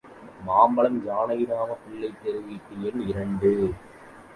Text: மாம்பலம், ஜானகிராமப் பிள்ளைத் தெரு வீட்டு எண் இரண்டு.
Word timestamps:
மாம்பலம், 0.47 0.97
ஜானகிராமப் 1.05 1.83
பிள்ளைத் 1.85 2.23
தெரு 2.23 2.41
வீட்டு 2.41 2.83
எண் 2.83 3.07
இரண்டு. 3.07 3.73